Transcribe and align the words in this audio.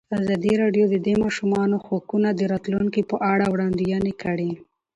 ازادي 0.19 0.53
راډیو 0.63 0.85
د 0.89 0.95
د 1.05 1.07
ماشومانو 1.23 1.77
حقونه 1.87 2.29
د 2.33 2.41
راتلونکې 2.51 3.01
په 3.11 3.15
اړه 3.31 3.45
وړاندوینې 3.53 4.13
کړې. 4.23 4.51